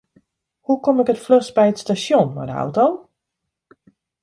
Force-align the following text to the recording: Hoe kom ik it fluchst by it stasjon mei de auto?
Hoe 0.65 0.79
kom 0.83 0.97
ik 0.99 1.09
it 1.13 1.23
fluchst 1.25 1.55
by 1.57 1.65
it 1.71 1.81
stasjon 1.81 2.29
mei 2.35 2.47
de 2.49 2.55
auto? 2.63 2.85